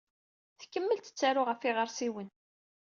Tkemmel 0.59 0.99
tettaru 0.99 1.41
ɣef 1.45 1.61
yiɣersiwen. 1.65 2.29